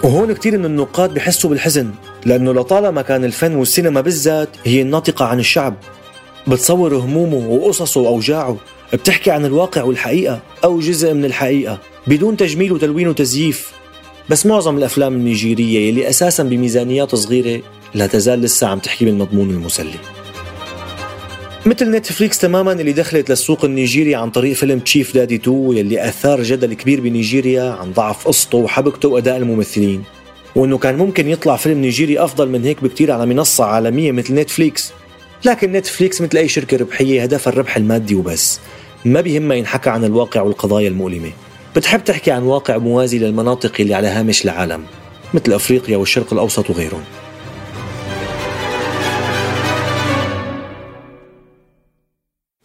وهون 0.05 0.33
كتير 0.33 0.59
من 0.59 0.65
النقاد 0.65 1.15
بحسوا 1.15 1.51
بالحزن 1.51 1.91
لأنه 2.27 2.53
لطالما 2.53 3.03
كان 3.03 3.25
الفن 3.25 3.55
والسينما 3.55 4.01
بالذات 4.01 4.49
هي 4.65 4.83
الناطقة 4.83 5.25
عن 5.25 5.39
الشعب 5.39 5.75
بتصور 6.47 6.95
همومه 6.95 7.49
وقصصه 7.49 8.01
وأوجاعه. 8.01 8.57
بتحكي 8.93 9.31
عن 9.31 9.45
الواقع 9.45 9.83
والحقيقة 9.83 10.41
أو 10.65 10.81
جزء 10.81 11.15
من 11.15 11.25
الحقيقة 11.25 11.79
بدون 12.07 12.37
تجميل 12.37 12.73
وتلوين 12.73 13.09
وتزييف. 13.09 13.73
بس 14.29 14.47
معظم 14.47 14.79
الأفلام 14.79 15.15
النيجيرية 15.15 15.89
يلي 15.89 16.09
أساسا 16.09 16.43
بميزانيات 16.43 17.15
صغيرة 17.15 17.63
لا 17.95 18.07
تزال 18.07 18.41
لسه 18.41 18.67
عم 18.67 18.79
تحكي 18.79 19.05
بالمضمون 19.05 19.51
المسلي. 19.51 19.99
مثل 21.67 21.91
نتفليكس 21.91 22.39
تماما 22.39 22.73
اللي 22.73 22.93
دخلت 22.93 23.31
للسوق 23.31 23.65
النيجيري 23.65 24.15
عن 24.15 24.31
طريق 24.31 24.53
فيلم 24.53 24.79
Chief 24.79 25.15
Daddy 25.15 25.35
2 25.35 25.77
يلي 25.77 26.09
أثار 26.09 26.43
جدل 26.43 26.75
كبير 26.75 27.01
بنيجيريا 27.01 27.63
عن 27.63 27.93
ضعف 27.93 28.27
قصته 28.29 28.59
وحبكته 28.59 29.09
وأداء 29.09 29.37
الممثلين. 29.37 30.03
وإنه 30.57 30.79
كان 30.79 30.97
ممكن 30.97 31.29
يطلع 31.29 31.57
فيلم 31.57 31.81
نيجيري 31.81 32.19
أفضل 32.19 32.49
من 32.49 32.65
هيك 32.65 32.85
بكتير 32.85 33.13
على 33.13 33.27
منصة 33.27 33.65
عالمية 33.65 34.13
مثل 34.13 34.35
نتفليكس. 34.35 34.93
لكن 35.45 35.73
نتفليكس 35.73 36.21
مثل 36.21 36.39
اي 36.39 36.49
شركة 36.49 36.77
ربحية 36.77 37.23
هدفها 37.23 37.53
الربح 37.53 37.77
المادي 37.77 38.15
وبس. 38.15 38.61
ما 39.05 39.21
بيهمها 39.21 39.57
ينحكى 39.57 39.91
عن 39.91 40.05
الواقع 40.05 40.41
والقضايا 40.43 40.89
المؤلمة. 40.89 41.31
بتحب 41.77 42.05
تحكي 42.05 42.31
عن 42.31 42.43
واقع 42.43 42.79
موازي 42.79 43.19
للمناطق 43.19 43.73
اللي 43.81 43.95
على 43.95 44.09
هامش 44.09 44.45
العالم 44.45 44.85
مثل 45.35 45.53
أفريقيا 45.53 45.97
والشرق 45.97 46.33
الأوسط 46.33 46.71
وغيرهم. 46.71 47.05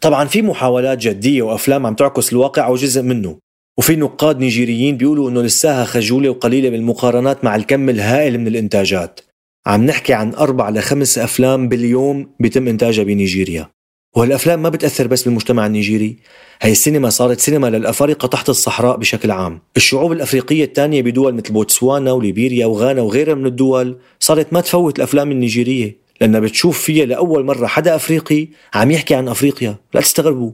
طبعا 0.00 0.24
في 0.24 0.42
محاولات 0.42 0.98
جدية 0.98 1.42
وأفلام 1.42 1.86
عم 1.86 1.94
تعكس 1.94 2.32
الواقع 2.32 2.66
أو 2.66 2.76
جزء 2.76 3.02
منه. 3.02 3.38
وفي 3.78 3.96
نقاد 3.96 4.38
نيجيريين 4.38 4.96
بيقولوا 4.96 5.30
إنه 5.30 5.42
لساها 5.42 5.84
خجولة 5.84 6.30
وقليلة 6.30 6.70
بالمقارنات 6.70 7.44
مع 7.44 7.56
الكم 7.56 7.88
الهائل 7.88 8.40
من 8.40 8.46
الإنتاجات. 8.46 9.20
عم 9.66 9.86
نحكي 9.86 10.12
عن 10.12 10.34
أربع 10.34 10.70
لخمس 10.70 11.18
أفلام 11.18 11.68
باليوم 11.68 12.28
بيتم 12.40 12.68
إنتاجها 12.68 13.04
بنيجيريا. 13.04 13.70
وهالأفلام 14.16 14.62
ما 14.62 14.68
بتأثر 14.68 15.06
بس 15.06 15.22
بالمجتمع 15.22 15.66
النيجيري. 15.66 16.16
هاي 16.62 16.72
السينما 16.72 17.10
صارت 17.10 17.40
سينما 17.40 17.70
للأفارقة 17.70 18.28
تحت 18.28 18.48
الصحراء 18.48 18.96
بشكل 18.96 19.30
عام. 19.30 19.60
الشعوب 19.76 20.12
الأفريقية 20.12 20.64
الثانية 20.64 21.02
بدول 21.02 21.34
مثل 21.34 21.52
بوتسوانا 21.52 22.12
وليبيريا 22.12 22.66
وغانا 22.66 23.02
وغيرها 23.02 23.34
من 23.34 23.46
الدول 23.46 23.98
صارت 24.20 24.52
ما 24.52 24.60
تفوت 24.60 24.98
الأفلام 24.98 25.30
النيجيرية. 25.30 25.96
لأنها 26.20 26.40
بتشوف 26.40 26.80
فيها 26.80 27.04
لأول 27.04 27.44
مرة 27.44 27.66
حدا 27.66 27.96
أفريقي 27.96 28.48
عم 28.74 28.90
يحكي 28.90 29.14
عن 29.14 29.28
أفريقيا. 29.28 29.76
لا 29.94 30.00
تستغربوا. 30.00 30.52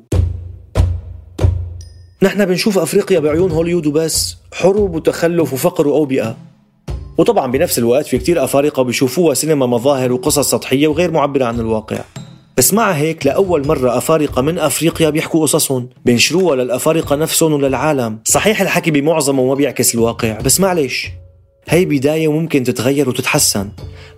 نحن 2.23 2.45
بنشوف 2.45 2.79
أفريقيا 2.79 3.19
بعيون 3.19 3.51
هوليود 3.51 3.87
وبس. 3.87 4.37
حروب 4.55 4.95
وتخلف 4.95 5.53
وفقر 5.53 5.89
وأوبئة. 5.89 6.37
وطبعا 7.23 7.51
بنفس 7.51 7.79
الوقت 7.79 8.07
في 8.07 8.19
كتير 8.19 8.45
أفارقة 8.45 8.83
بيشوفوها 8.83 9.35
سينما 9.35 9.67
مظاهر 9.67 10.13
وقصص 10.13 10.51
سطحية 10.51 10.89
وغير 10.89 11.11
معبرة 11.11 11.45
عن 11.45 11.61
الواقع. 11.61 11.99
بس 12.57 12.75
مع 12.75 12.91
هيك 12.91 13.27
لأول 13.27 13.67
مرة 13.67 13.99
أفارقة 13.99 14.43
من 14.43 14.59
أفريقيا 14.59 15.11
بيحكوا 15.11 15.43
قصصهم 15.43 15.89
بينشروها 16.05 16.57
للأفارقة 16.57 17.17
نفسهم 17.17 17.53
وللعالم. 17.53 18.19
صحيح 18.25 18.61
الحكي 18.61 18.91
بمعظمه 18.91 19.47
ما 19.47 19.55
بيعكس 19.55 19.95
الواقع 19.95 20.41
بس 20.41 20.61
معلش 20.61 21.09
هي 21.69 21.85
بداية 21.85 22.29
وممكن 22.29 22.63
تتغير 22.63 23.09
وتتحسن. 23.09 23.69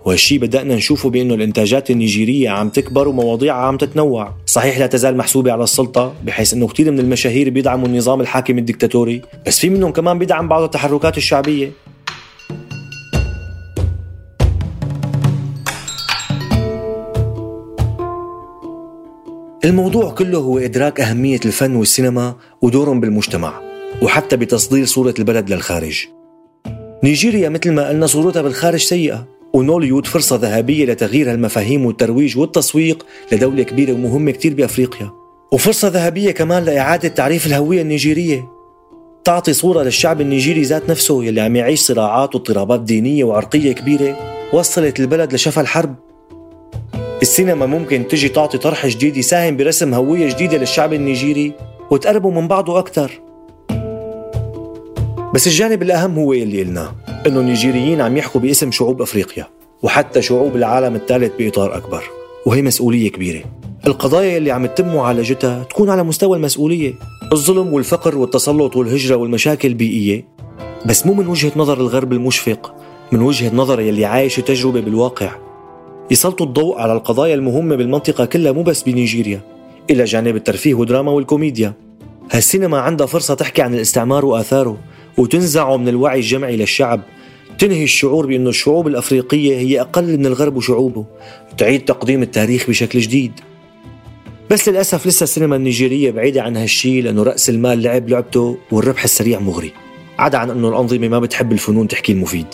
وهالشي 0.05 0.37
بدأنا 0.37 0.75
نشوفه 0.75 1.09
بأنه 1.09 1.33
الإنتاجات 1.33 1.91
النيجيرية 1.91 2.49
عم 2.49 2.69
تكبر 2.69 3.07
ومواضيعها 3.07 3.65
عم 3.65 3.77
تتنوع. 3.77 4.33
صحيح 4.45 4.79
لا 4.79 4.87
تزال 4.87 5.17
محسوبة 5.17 5.51
على 5.51 5.63
السلطة 5.63 6.13
بحيث 6.23 6.53
أنه 6.53 6.67
كثير 6.67 6.91
من 6.91 6.99
المشاهير 6.99 7.49
بيدعموا 7.49 7.87
النظام 7.87 8.21
الحاكم 8.21 8.57
الدكتاتوري 8.57 9.21
بس 9.47 9.59
في 9.59 9.69
منهم 9.69 9.91
كمان 9.91 10.19
بيدعم 10.19 10.47
بعض 10.47 10.63
التحركات 10.63 11.17
الشعبية. 11.17 11.84
الموضوع 19.65 20.11
كله 20.11 20.37
هو 20.37 20.57
إدراك 20.57 21.01
أهمية 21.01 21.39
الفن 21.45 21.75
والسينما 21.75 22.35
ودورهم 22.61 22.99
بالمجتمع 22.99 23.61
وحتى 24.01 24.37
بتصدير 24.37 24.85
صورة 24.85 25.13
البلد 25.19 25.49
للخارج. 25.49 26.05
نيجيريا 27.03 27.49
مثل 27.49 27.71
ما 27.71 27.89
قلنا 27.89 28.07
صورتها 28.07 28.41
بالخارج 28.41 28.79
سيئة 28.79 29.27
ونوليود 29.53 30.05
فرصة 30.05 30.35
ذهبية 30.35 30.85
لتغيير 30.85 31.31
هالمفاهيم 31.31 31.85
والترويج 31.85 32.37
والتسويق 32.37 33.05
لدولة 33.31 33.63
كبيرة 33.63 33.93
ومهمة 33.93 34.31
كتير 34.31 34.53
بأفريقيا. 34.53 35.11
وفرصة 35.51 35.87
ذهبية 35.87 36.31
كمان 36.31 36.63
لإعادة 36.63 37.09
تعريف 37.09 37.47
الهوية 37.47 37.81
النيجيرية. 37.81 38.47
تعطي 39.23 39.53
صورة 39.53 39.83
للشعب 39.83 40.21
النيجيري 40.21 40.61
ذات 40.61 40.89
نفسه 40.89 41.23
يلي 41.23 41.41
عم 41.41 41.55
يعيش 41.55 41.79
صراعات 41.79 42.35
واضطرابات 42.35 42.79
دينية 42.79 43.23
وعرقية 43.23 43.71
كبيرة 43.71 44.17
وصلت 44.53 44.99
البلد 44.99 45.33
لشفا 45.33 45.61
الحرب. 45.61 45.95
السينما 47.21 47.65
ممكن 47.65 48.07
تجي 48.07 48.29
تعطي 48.29 48.57
طرح 48.57 48.87
جديد 48.87 49.17
يساهم 49.17 49.57
برسم 49.57 49.93
هوية 49.93 50.29
جديدة 50.29 50.57
للشعب 50.57 50.93
النيجيري 50.93 51.53
وتقربوا 51.91 52.31
من 52.31 52.47
بعضه 52.47 52.79
أكثر. 52.79 53.11
بس 55.33 55.47
الجانب 55.47 55.81
الأهم 55.81 56.15
هو 56.15 56.33
اللي 56.33 56.63
قلناه 56.63 56.91
إنه 57.27 57.39
النيجيريين 57.39 58.01
عم 58.01 58.17
يحكوا 58.17 58.41
باسم 58.41 58.71
شعوب 58.71 59.01
أفريقيا 59.01 59.47
وحتى 59.83 60.21
شعوب 60.21 60.55
العالم 60.55 60.95
الثالث 60.95 61.31
بإطار 61.39 61.77
أكبر 61.77 62.03
وهي 62.45 62.61
مسؤولية 62.61 63.11
كبيرة. 63.11 63.43
القضايا 63.87 64.37
اللي 64.37 64.51
عم 64.51 64.65
يتم 64.65 64.95
معالجتها 64.95 65.63
تكون 65.63 65.89
على 65.89 66.03
مستوى 66.03 66.37
المسؤولية. 66.37 66.93
الظلم 67.33 67.73
والفقر 67.73 68.17
والتسلط 68.17 68.75
والهجرة 68.75 69.15
والمشاكل 69.15 69.67
البيئية 69.67 70.25
بس 70.85 71.05
مو 71.05 71.13
من 71.13 71.27
وجهة 71.27 71.51
نظر 71.55 71.77
الغرب 71.77 72.13
المشفق 72.13 72.75
من 73.11 73.21
وجهة 73.21 73.55
نظر 73.55 73.79
يلي 73.79 74.05
عايش 74.05 74.35
تجربة 74.35 74.81
بالواقع. 74.81 75.44
يسلطوا 76.11 76.45
الضوء 76.45 76.79
على 76.79 76.93
القضايا 76.93 77.35
المهمة 77.35 77.75
بالمنطقة 77.75 78.25
كلها 78.25 78.51
مو 78.51 78.63
بس 78.63 78.83
بنيجيريا. 78.83 79.41
إلى 79.89 80.03
جانب 80.03 80.35
الترفيه 80.35 80.73
والدراما 80.73 81.11
والكوميديا. 81.11 81.73
هالسينما 82.31 82.79
عندها 82.79 83.07
فرصة 83.07 83.33
تحكي 83.33 83.61
عن 83.61 83.73
الاستعمار 83.73 84.25
وآثاره 84.25 84.77
وتنزعه 85.17 85.77
من 85.77 85.87
الوعي 85.87 86.19
الجمعي 86.19 86.55
للشعب. 86.55 87.01
تنهي 87.59 87.83
الشعور 87.83 88.25
بأن 88.25 88.47
الشعوب 88.47 88.87
الأفريقية 88.87 89.57
هي 89.57 89.81
أقل 89.81 90.17
من 90.17 90.25
الغرب 90.25 90.57
وشعوبه. 90.57 91.05
تعيد 91.57 91.85
تقديم 91.85 92.21
التاريخ 92.21 92.69
بشكل 92.69 92.99
جديد. 92.99 93.31
بس 94.51 94.69
للأسف 94.69 95.07
لسه 95.07 95.23
السينما 95.23 95.55
النيجيرية 95.55 96.11
بعيدة 96.11 96.41
عن 96.41 96.57
هالشي 96.57 97.01
لأنه 97.01 97.23
رأس 97.23 97.49
المال 97.49 97.81
لعب 97.81 98.09
لعبته 98.09 98.57
والربح 98.71 99.03
السريع 99.03 99.39
مغري. 99.39 99.71
عدا 100.19 100.37
عن 100.37 100.49
أنه 100.49 100.69
الأنظمة 100.69 101.07
ما 101.07 101.19
بتحب 101.19 101.51
الفنون 101.51 101.87
تحكي 101.87 102.11
المفيد. 102.11 102.47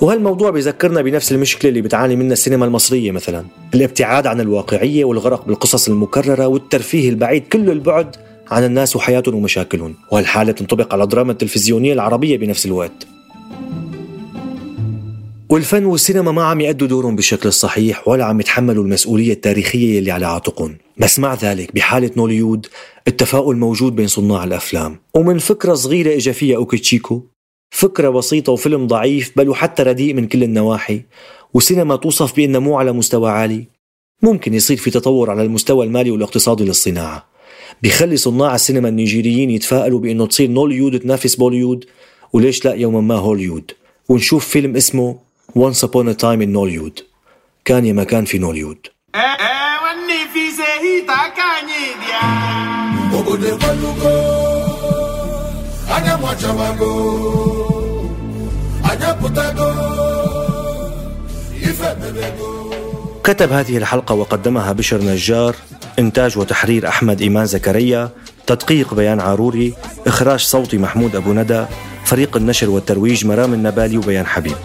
وهالموضوع 0.00 0.50
بيذكرنا 0.50 1.02
بنفس 1.02 1.32
المشكلة 1.32 1.68
اللي 1.68 1.82
بتعاني 1.82 2.16
منها 2.16 2.32
السينما 2.32 2.64
المصرية 2.66 3.10
مثلا 3.10 3.44
الابتعاد 3.74 4.26
عن 4.26 4.40
الواقعية 4.40 5.04
والغرق 5.04 5.46
بالقصص 5.46 5.88
المكررة 5.88 6.46
والترفيه 6.46 7.08
البعيد 7.08 7.42
كل 7.42 7.70
البعد 7.70 8.16
عن 8.50 8.64
الناس 8.64 8.96
وحياتهم 8.96 9.34
ومشاكلهم 9.34 9.94
وهالحالة 10.12 10.52
تنطبق 10.52 10.92
على 10.94 11.02
الدراما 11.02 11.32
التلفزيونية 11.32 11.92
العربية 11.92 12.38
بنفس 12.38 12.66
الوقت. 12.66 13.06
والفن 15.48 15.84
والسينما 15.84 16.32
ما 16.32 16.44
عم 16.44 16.60
يأدوا 16.60 16.88
دورهم 16.88 17.16
بالشكل 17.16 17.48
الصحيح 17.48 18.08
ولا 18.08 18.24
عم 18.24 18.40
يتحملوا 18.40 18.84
المسؤولية 18.84 19.32
التاريخية 19.32 19.98
اللي 19.98 20.10
على 20.10 20.26
عاتقهم. 20.26 20.78
بس 20.98 21.18
مع 21.18 21.34
ذلك 21.34 21.74
بحالة 21.74 22.10
نوليود 22.16 22.66
التفاؤل 23.08 23.56
موجود 23.56 23.96
بين 23.96 24.06
صناع 24.06 24.44
الأفلام. 24.44 24.98
ومن 25.14 25.38
فكرة 25.38 25.74
صغيرة 25.74 26.16
إجا 26.16 26.32
فيها 26.32 26.56
أوكيتشيكو 26.56 27.22
فكرة 27.70 28.08
بسيطة 28.08 28.52
وفيلم 28.52 28.86
ضعيف 28.86 29.32
بل 29.36 29.48
وحتى 29.48 29.82
رديء 29.82 30.14
من 30.14 30.28
كل 30.28 30.42
النواحي. 30.42 31.02
وسينما 31.54 31.96
توصف 31.96 32.36
بأنها 32.36 32.60
مو 32.60 32.78
على 32.78 32.92
مستوى 32.92 33.30
عالي. 33.30 33.66
ممكن 34.22 34.54
يصير 34.54 34.76
في 34.76 34.90
تطور 34.90 35.30
على 35.30 35.42
المستوى 35.42 35.86
المالي 35.86 36.10
والاقتصادي 36.10 36.64
للصناعة. 36.64 37.26
بيخلي 37.82 38.16
صناع 38.16 38.54
السينما 38.54 38.88
النيجيريين 38.88 39.50
يتفائلوا 39.50 40.00
بأنه 40.00 40.26
تصير 40.26 40.50
نوليود 40.50 41.00
تنافس 41.00 41.34
بوليود 41.34 41.84
وليش 42.32 42.64
لا 42.64 42.74
يوما 42.74 43.00
ما 43.00 43.14
هوليود؟ 43.14 43.72
ونشوف 44.08 44.48
فيلم 44.48 44.76
اسمه 44.76 45.18
Once 45.58 45.82
Upon 45.82 46.08
a 46.08 46.14
Time 46.14 46.40
in 46.42 46.52
Nollywood. 46.52 47.02
كان 47.64 47.86
يا 47.86 47.92
ما 47.92 48.04
كان 48.04 48.24
في 48.24 48.38
كتب 63.24 63.52
هذه 63.52 63.76
الحلقة 63.76 64.14
وقدمها 64.14 64.72
بشر 64.72 64.98
نجار 65.02 65.54
إنتاج 65.98 66.38
وتحرير 66.38 66.88
أحمد 66.88 67.20
إيمان 67.20 67.46
زكريا 67.46 68.08
تدقيق 68.46 68.94
بيان 68.94 69.20
عاروري 69.20 69.74
إخراج 70.06 70.40
صوتي 70.40 70.78
محمود 70.78 71.16
أبو 71.16 71.32
ندى 71.32 71.64
فريق 72.04 72.36
النشر 72.36 72.70
والترويج 72.70 73.26
مرام 73.26 73.54
النبالي 73.54 73.96
وبيان 73.96 74.26
حبيب. 74.26 74.56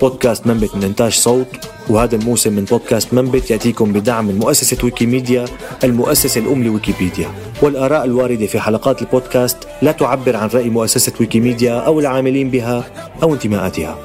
بودكاست 0.00 0.46
منبت 0.46 0.74
من 0.74 0.84
إنتاج 0.84 1.12
صوت 1.12 1.46
وهذا 1.90 2.16
الموسم 2.16 2.52
من 2.52 2.64
بودكاست 2.64 3.14
منبت 3.14 3.50
يأتيكم 3.50 3.92
بدعم 3.92 4.26
من 4.26 4.38
مؤسسة 4.38 4.76
ويكيميديا 4.84 5.44
المؤسسة 5.84 6.40
الأم 6.40 6.64
لويكيبيديا. 6.64 7.28
والآراء 7.62 8.04
الواردة 8.04 8.46
في 8.46 8.60
حلقات 8.60 9.02
البودكاست 9.02 9.58
لا 9.82 9.92
تعبر 9.92 10.36
عن 10.36 10.48
رأي 10.48 10.70
مؤسسة 10.70 11.12
ويكيميديا 11.20 11.72
أو 11.72 12.00
العاملين 12.00 12.50
بها 12.50 12.84
أو 13.22 13.34
انتماءاتها. 13.34 13.98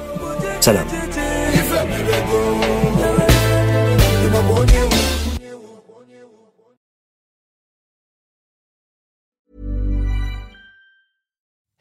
سلام. 0.60 1.05